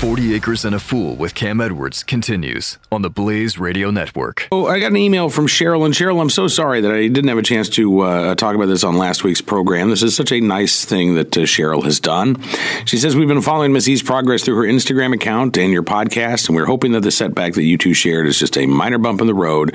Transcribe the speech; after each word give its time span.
40 0.00 0.34
Acres 0.34 0.64
and 0.64 0.74
a 0.74 0.80
Fool 0.80 1.14
with 1.14 1.34
Cam 1.34 1.60
Edwards 1.60 2.02
continues 2.02 2.78
on 2.90 3.02
the 3.02 3.10
Blaze 3.10 3.58
Radio 3.58 3.90
Network. 3.90 4.48
Oh, 4.50 4.66
I 4.66 4.80
got 4.80 4.92
an 4.92 4.96
email 4.96 5.28
from 5.28 5.46
Cheryl, 5.46 5.84
and 5.84 5.92
Cheryl, 5.92 6.22
I'm 6.22 6.30
so 6.30 6.48
sorry 6.48 6.80
that 6.80 6.90
I 6.90 7.08
didn't 7.08 7.28
have 7.28 7.36
a 7.36 7.42
chance 7.42 7.68
to 7.70 8.00
uh, 8.00 8.34
talk 8.34 8.54
about 8.54 8.64
this 8.64 8.82
on 8.82 8.96
last 8.96 9.24
week's 9.24 9.42
program. 9.42 9.90
This 9.90 10.02
is 10.02 10.16
such 10.16 10.32
a 10.32 10.40
nice 10.40 10.86
thing 10.86 11.16
that 11.16 11.36
uh, 11.36 11.42
Cheryl 11.42 11.84
has 11.84 12.00
done. 12.00 12.42
She 12.86 12.96
says, 12.96 13.14
We've 13.14 13.28
been 13.28 13.42
following 13.42 13.74
Miss 13.74 13.88
E's 13.88 14.02
progress 14.02 14.42
through 14.42 14.56
her 14.56 14.62
Instagram 14.62 15.14
account 15.14 15.58
and 15.58 15.70
your 15.70 15.82
podcast, 15.82 16.48
and 16.48 16.56
we're 16.56 16.64
hoping 16.64 16.92
that 16.92 17.02
the 17.02 17.10
setback 17.10 17.52
that 17.52 17.64
you 17.64 17.76
two 17.76 17.92
shared 17.92 18.26
is 18.26 18.38
just 18.38 18.56
a 18.56 18.64
minor 18.64 18.96
bump 18.96 19.20
in 19.20 19.26
the 19.26 19.34
road, 19.34 19.74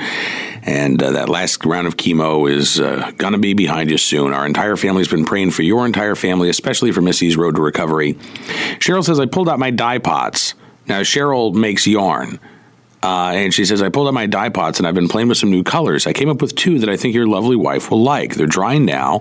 and 0.63 1.03
uh, 1.03 1.11
that 1.11 1.29
last 1.29 1.63
round 1.65 1.85
of 1.85 1.97
chemo 1.97 2.49
is 2.51 2.79
uh, 2.79 3.11
going 3.17 3.33
to 3.33 3.39
be 3.39 3.53
behind 3.53 3.91
you 3.91 3.99
soon. 3.99 4.33
Our 4.33 4.47
entire 4.47 4.75
family's 4.75 5.07
been 5.07 5.25
praying 5.25 5.51
for 5.51 5.61
your 5.61 5.85
entire 5.85 6.15
family, 6.15 6.49
especially 6.49 6.91
for 6.91 7.01
Miss 7.01 7.21
E's 7.21 7.37
road 7.37 7.57
to 7.57 7.61
recovery. 7.61 8.15
Cheryl 8.79 9.05
says, 9.05 9.19
I 9.19 9.27
pulled 9.27 9.49
out 9.49 9.59
my 9.59 9.69
dye 9.69 9.99
pots. 10.15 10.53
Now, 10.87 11.01
Cheryl 11.01 11.53
makes 11.53 11.85
yarn. 11.85 12.39
Uh, 13.03 13.33
and 13.35 13.53
she 13.53 13.65
says, 13.65 13.83
I 13.83 13.89
pulled 13.89 14.07
out 14.07 14.15
my 14.15 14.25
dye 14.25 14.49
pots 14.49 14.79
and 14.79 14.87
I've 14.87 14.95
been 14.95 15.09
playing 15.09 15.27
with 15.27 15.37
some 15.37 15.51
new 15.51 15.61
colors. 15.61 16.07
I 16.07 16.13
came 16.13 16.29
up 16.29 16.41
with 16.41 16.55
two 16.55 16.79
that 16.79 16.89
I 16.89 16.97
think 16.97 17.13
your 17.13 17.27
lovely 17.27 17.55
wife 17.55 17.91
will 17.91 18.01
like. 18.01 18.33
They're 18.33 18.47
drying 18.47 18.83
now 18.85 19.19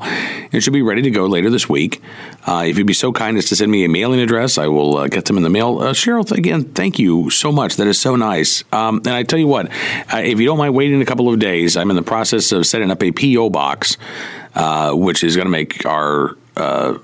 and 0.53 0.63
should 0.63 0.73
be 0.73 0.81
ready 0.81 1.03
to 1.03 1.11
go 1.11 1.27
later 1.27 1.51
this 1.51 1.69
week. 1.69 2.01
Uh, 2.47 2.65
if 2.67 2.79
you'd 2.79 2.87
be 2.87 2.95
so 2.95 3.13
kind 3.13 3.37
as 3.37 3.45
to 3.47 3.57
send 3.57 3.71
me 3.71 3.85
a 3.85 3.89
mailing 3.89 4.21
address, 4.21 4.57
I 4.57 4.69
will 4.69 4.97
uh, 4.97 5.09
get 5.09 5.27
them 5.27 5.37
in 5.37 5.43
the 5.43 5.51
mail. 5.51 5.81
Uh, 5.81 5.93
Cheryl, 5.93 6.31
again, 6.31 6.65
thank 6.73 6.99
you 6.99 7.29
so 7.29 7.53
much. 7.53 7.77
That 7.77 7.89
is 7.89 8.01
so 8.01 8.17
nice. 8.17 8.65
Um, 8.73 8.99
and 8.99 9.11
I 9.11 9.23
tell 9.23 9.39
you 9.39 9.49
what, 9.49 9.67
uh, 10.15 10.19
if 10.19 10.41
you 10.41 10.47
don't 10.47 10.59
mind 10.59 10.75
waiting 10.75 11.03
a 11.03 11.07
couple 11.07 11.29
of 11.29 11.39
days, 11.39 11.77
I'm 11.77 11.91
in 11.91 11.97
the 11.97 12.03
process 12.03 12.53
of 12.53 12.65
setting 12.67 12.91
up 12.91 13.03
a 13.03 13.13
P.O. 13.13 13.51
box, 13.51 13.99
uh, 14.55 14.93
which 14.95 15.23
is 15.25 15.37
going 15.37 15.47
to 15.47 15.53
make 15.53 15.85
our 15.85 16.39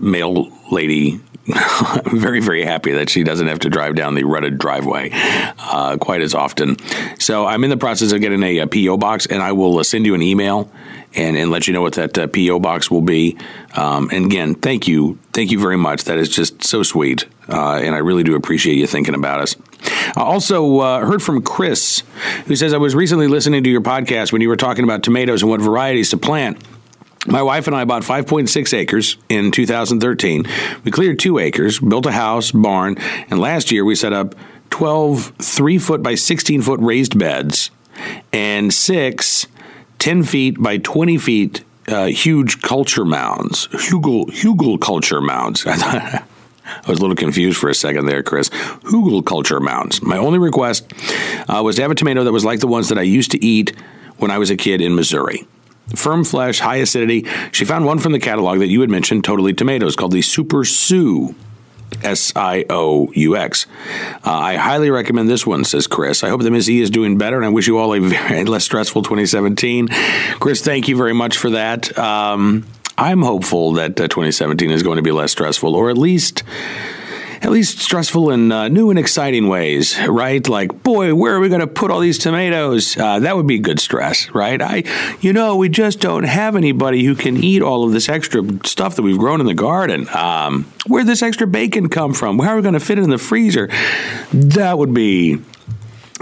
mail 0.01 0.49
lady 0.71 1.21
very, 2.13 2.41
very 2.41 2.65
happy 2.65 2.93
that 2.93 3.09
she 3.09 3.23
doesn't 3.23 3.47
have 3.47 3.61
to 3.61 3.71
drive 3.71 3.95
down 3.95 4.15
the 4.15 4.25
rutted 4.25 4.59
driveway 4.59 5.11
uh, 5.13 5.97
quite 5.99 6.21
as 6.21 6.35
often. 6.35 6.77
So 7.19 7.47
I'm 7.47 7.65
in 7.65 7.71
the 7.71 7.77
process 7.77 8.13
of 8.13 8.21
getting 8.21 8.43
a, 8.43 8.59
a 8.59 8.67
PO 8.67 8.99
box, 8.99 9.27
and 9.27 9.43
I 9.43 9.53
will 9.53 9.79
uh, 9.79 9.83
send 9.83 10.07
you 10.07 10.15
an 10.15 10.23
email 10.23 10.71
and, 11.15 11.37
and 11.37 11.51
let 11.51 11.67
you 11.67 11.73
know 11.73 11.81
what 11.81 11.95
that 11.95 12.17
uh, 12.19 12.27
PO 12.27 12.61
box 12.61 12.91
will 12.91 13.01
be. 13.01 13.39
Um, 13.75 14.11
and 14.13 14.27
again, 14.27 14.55
thank 14.55 14.87
you, 14.87 15.19
thank 15.33 15.51
you 15.51 15.59
very 15.59 15.79
much. 15.79 16.05
That 16.05 16.19
is 16.19 16.29
just 16.29 16.63
so 16.63 16.83
sweet, 16.83 17.27
uh, 17.49 17.77
and 17.77 17.95
I 17.95 17.99
really 17.99 18.23
do 18.23 18.37
appreciate 18.37 18.77
you 18.77 18.87
thinking 18.87 19.15
about 19.15 19.41
us. 19.41 19.57
I 20.17 20.23
also 20.23 20.81
uh, 20.81 21.07
heard 21.07 21.23
from 21.23 21.43
Chris, 21.43 22.03
who 22.47 22.55
says 22.55 22.75
I 22.75 22.79
was 22.79 22.95
recently 22.95 23.29
listening 23.29 23.65
to 23.65 23.71
your 23.71 23.81
podcast 23.81 24.31
when 24.33 24.43
you 24.43 24.49
were 24.49 24.57
talking 24.57 24.85
about 24.85 25.03
tomatoes 25.03 25.43
and 25.43 25.51
what 25.51 25.61
varieties 25.61 26.11
to 26.11 26.19
plant. 26.19 26.63
My 27.27 27.43
wife 27.43 27.67
and 27.67 27.77
I 27.77 27.85
bought 27.85 28.03
5.6 28.03 28.73
acres 28.73 29.17
in 29.29 29.51
2013. 29.51 30.45
We 30.85 30.91
cleared 30.91 31.19
two 31.19 31.39
acres, 31.39 31.79
built 31.79 32.07
a 32.07 32.13
house, 32.13 32.51
barn, 32.51 32.97
and 33.29 33.39
last 33.39 33.71
year 33.71 33.85
we 33.85 33.95
set 33.95 34.15
up 34.15 34.35
12 34.71 35.35
3 35.39 35.79
foot 35.79 36.03
by 36.03 36.15
16 36.15 36.63
foot 36.63 36.81
raised 36.81 37.19
beds 37.19 37.71
and 38.33 38.73
six 38.73 39.47
10 39.99 40.23
feet 40.23 40.63
by 40.63 40.79
20 40.79 41.19
feet 41.19 41.63
uh, 41.89 42.07
huge 42.07 42.63
culture 42.63 43.05
mounds, 43.05 43.67
hugel, 43.69 44.27
hugelkultur 44.31 45.23
mounds. 45.23 45.65
I 45.67 46.23
was 46.87 46.99
a 46.99 47.01
little 47.03 47.17
confused 47.17 47.59
for 47.59 47.69
a 47.69 47.75
second 47.75 48.07
there, 48.07 48.23
Chris. 48.23 48.49
Hugelkultur 48.49 49.61
mounds. 49.61 50.01
My 50.01 50.17
only 50.17 50.39
request 50.39 50.91
uh, 51.49 51.61
was 51.63 51.77
to 51.77 51.83
have 51.83 51.91
a 51.91 51.97
tomato 51.97 52.25
that 52.25 52.33
was 52.33 52.45
like 52.45 52.61
the 52.61 52.69
ones 52.69 52.89
that 52.89 52.99
I 52.99 53.03
used 53.03 53.33
to 53.33 53.45
eat 53.45 53.77
when 54.19 54.31
I 54.31 54.39
was 54.39 54.51
a 54.51 54.57
kid 54.57 54.81
in 54.81 54.95
Missouri 54.95 55.47
firm 55.95 56.25
flesh, 56.25 56.61
high 56.61 56.77
acidity. 56.77 57.27
She 57.53 57.65
found 57.65 57.85
one 57.85 57.99
from 57.99 58.13
the 58.13 58.19
catalog 58.19 58.59
that 58.59 58.69
you 58.69 58.81
had 58.81 58.91
mentioned, 58.91 59.25
Totally 59.25 59.53
Tomatoes, 59.53 59.97
called 59.97 60.13
the 60.13 60.23
Super 60.23 60.65
Sioux. 60.65 61.35
S 62.05 62.33
I 62.37 62.65
O 62.71 63.11
U 63.13 63.37
X. 63.37 63.67
Uh, 64.25 64.31
I 64.31 64.55
highly 64.55 64.91
recommend 64.91 65.29
this 65.29 65.45
one, 65.45 65.65
says 65.65 65.89
Chris. 65.89 66.23
I 66.23 66.29
hope 66.29 66.43
that 66.43 66.51
Miss 66.51 66.69
E 66.69 66.81
is 66.81 66.89
doing 66.89 67.19
better, 67.19 67.37
and 67.37 67.45
I 67.45 67.49
wish 67.49 67.67
you 67.67 67.79
all 67.79 67.93
a 67.93 67.99
very 68.01 68.45
less 68.45 68.65
stressful 68.65 69.03
2017. 69.03 69.89
Chris, 70.39 70.63
thank 70.63 70.87
you 70.87 70.97
very 70.97 71.13
much 71.13 71.37
for 71.37 71.51
that. 71.51 71.97
Um, 71.99 72.65
I'm 72.97 73.23
hopeful 73.23 73.73
that 73.73 74.01
uh, 74.01 74.09
2017 74.09 74.71
is 74.71 74.83
going 74.83 74.97
to 74.97 75.03
be 75.03 75.11
less 75.11 75.33
stressful, 75.33 75.75
or 75.75 75.91
at 75.91 75.99
least 75.99 76.43
at 77.43 77.51
least 77.51 77.79
stressful 77.79 78.31
in 78.31 78.53
uh, 78.53 78.69
new 78.69 78.91
and 78.91 78.99
exciting 78.99 79.49
ways, 79.49 79.99
right? 80.07 80.47
Like, 80.47 80.83
boy, 80.83 81.15
where 81.15 81.35
are 81.35 81.41
we 81.41 81.49
going 81.49 81.61
to 81.61 81.67
put 81.67 81.91
all 81.91 82.01
these 82.01 82.19
tomatoes? 82.19 82.97
Uh, 82.97 83.19
that 83.21 83.37
would 83.37 83.47
be 83.47 83.59
good 83.59 83.81
stress, 83.81 84.31
right? 84.31 84.61
I, 84.61 84.85
you 85.21 85.33
know, 85.33 85.57
we 85.57 85.69
just 85.69 86.01
don't 86.01 86.25
have 86.25 86.55
anybody 86.55 87.05
who 87.05 87.15
can 87.15 87.43
eat 87.43 87.63
all 87.63 87.85
of 87.85 87.93
this 87.93 88.09
extra 88.09 88.43
stuff 88.65 88.97
that 88.97 89.03
we've 89.03 89.19
grown 89.19 89.41
in 89.41 89.47
the 89.47 89.55
garden. 89.55 90.07
Um, 90.15 90.71
where'd 90.87 91.07
this 91.07 91.23
extra 91.23 91.47
bacon 91.47 91.89
come 91.89 92.13
from? 92.13 92.39
How 92.39 92.51
are 92.51 92.57
we 92.57 92.63
going 92.63 92.75
to 92.75 92.81
fit 92.81 92.99
it 92.99 93.05
in 93.05 93.11
the 93.11 93.19
freezer? 93.19 93.69
That 94.33 94.77
would 94.77 94.93
be 94.93 95.41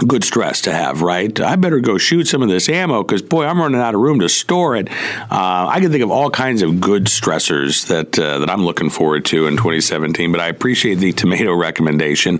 good 0.05 0.23
stress 0.23 0.61
to 0.61 0.71
have, 0.71 1.01
right? 1.01 1.39
I 1.39 1.55
better 1.55 1.79
go 1.79 1.97
shoot 1.97 2.27
some 2.27 2.41
of 2.41 2.49
this 2.49 2.69
ammo 2.69 3.03
because, 3.03 3.21
boy, 3.21 3.45
I'm 3.45 3.59
running 3.59 3.79
out 3.79 3.95
of 3.95 4.01
room 4.01 4.19
to 4.19 4.29
store 4.29 4.75
it. 4.75 4.89
Uh, 4.89 5.67
I 5.69 5.79
can 5.79 5.91
think 5.91 6.03
of 6.03 6.11
all 6.11 6.29
kinds 6.29 6.61
of 6.61 6.79
good 6.79 7.05
stressors 7.05 7.87
that 7.87 8.17
uh, 8.17 8.39
that 8.39 8.49
I'm 8.49 8.65
looking 8.65 8.89
forward 8.89 9.25
to 9.25 9.47
in 9.47 9.57
2017. 9.57 10.31
But 10.31 10.41
I 10.41 10.47
appreciate 10.47 10.95
the 10.95 11.11
tomato 11.11 11.53
recommendation. 11.53 12.39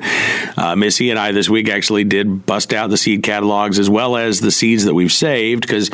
Uh, 0.57 0.75
Missy 0.75 1.09
and 1.09 1.19
I 1.19 1.31
this 1.31 1.49
week 1.49 1.69
actually 1.69 2.03
did 2.03 2.45
bust 2.45 2.73
out 2.73 2.89
the 2.89 2.97
seed 2.97 3.23
catalogs 3.23 3.79
as 3.79 3.89
well 3.89 4.17
as 4.17 4.39
the 4.39 4.51
seeds 4.51 4.85
that 4.85 4.93
we've 4.93 5.11
saved 5.11 5.61
because 5.61 5.91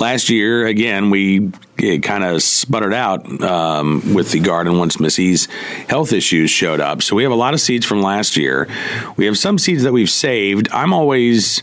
last 0.00 0.30
year, 0.30 0.66
again, 0.66 1.10
we 1.10 1.50
it 1.82 2.02
kind 2.02 2.24
of 2.24 2.42
sputtered 2.42 2.94
out 2.94 3.42
um, 3.42 4.14
with 4.14 4.32
the 4.32 4.40
garden 4.40 4.78
once 4.78 5.00
Missy's 5.00 5.46
health 5.88 6.12
issues 6.12 6.50
showed 6.50 6.80
up. 6.80 7.02
So 7.02 7.16
we 7.16 7.22
have 7.22 7.32
a 7.32 7.36
lot 7.36 7.54
of 7.54 7.60
seeds 7.60 7.86
from 7.86 8.02
last 8.02 8.36
year. 8.36 8.68
We 9.16 9.26
have 9.26 9.38
some 9.38 9.58
seeds 9.58 9.82
that 9.82 9.92
we've 9.92 10.10
saved. 10.10 10.68
I'm 10.72 10.92
always. 10.92 11.62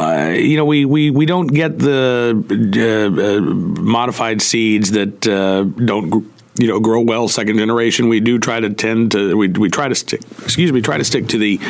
Uh, 0.00 0.36
you 0.38 0.56
know, 0.56 0.64
we, 0.64 0.84
we, 0.84 1.10
we 1.10 1.26
don't 1.26 1.48
get 1.48 1.76
the 1.76 2.30
uh, 2.76 3.20
uh, 3.20 3.40
modified 3.82 4.40
seeds 4.40 4.92
that 4.92 5.26
uh, 5.26 5.64
don't 5.64 6.24
you 6.58 6.66
know 6.66 6.80
grow 6.80 7.00
well 7.00 7.28
second 7.28 7.58
generation. 7.58 8.08
We 8.08 8.20
do 8.20 8.38
try 8.38 8.60
to 8.60 8.70
tend 8.70 9.12
to 9.12 9.36
we 9.36 9.48
we 9.48 9.70
try 9.70 9.88
to 9.88 9.94
stick 9.94 10.20
excuse 10.42 10.72
me 10.72 10.82
try 10.82 10.98
to 10.98 11.04
stick 11.04 11.28
to 11.28 11.38
the 11.38 11.60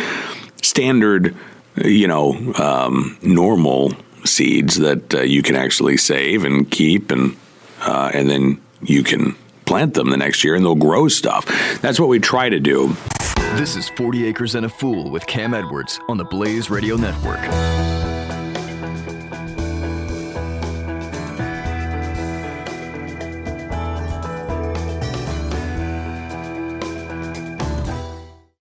standard 0.63 1.37
you 1.85 2.09
know 2.09 2.35
um, 2.59 3.19
normal 3.23 3.93
seeds 4.25 4.77
that 4.77 5.15
uh, 5.15 5.21
you 5.21 5.43
can 5.43 5.57
actually 5.57 5.97
save 5.97 6.45
and 6.45 6.71
keep 6.71 7.11
and 7.11 7.37
uh, 7.81 8.11
and 8.15 8.29
then 8.29 8.61
you 8.83 9.03
can 9.03 9.37
plant 9.67 9.95
them 9.95 10.11
the 10.11 10.17
next 10.17 10.45
year 10.45 10.55
and 10.55 10.65
they'll 10.65 10.75
grow 10.75 11.09
stuff. 11.09 11.45
That's 11.81 12.01
what 12.01 12.09
we 12.09 12.19
try 12.19 12.49
to 12.49 12.59
do. 12.59 12.97
This 13.57 13.77
is 13.77 13.89
40 13.91 14.27
Acres 14.27 14.55
and 14.55 14.67
a 14.67 14.69
Fool 14.69 15.11
with 15.11 15.27
Cam 15.27 15.55
Edwards 15.55 15.99
on 16.09 16.17
the 16.17 16.25
Blaze 16.25 16.71
Radio 16.71 16.97
Network. 16.97 18.08